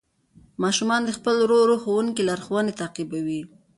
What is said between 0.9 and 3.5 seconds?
د خپل ورو ورو ښوونکي لارښوونې تعقیبوي